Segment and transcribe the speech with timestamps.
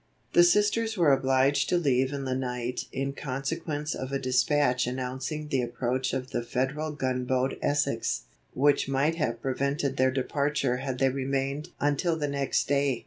[0.33, 5.49] The Sisters were obliged to leave in the night in consequence of a dispatch announcing
[5.49, 8.21] the approach of the Federal gun boat Essex,
[8.55, 12.99] which might have prevented their departure had they remained until the next day.